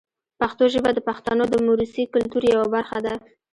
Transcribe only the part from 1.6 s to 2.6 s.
موروثي کلتور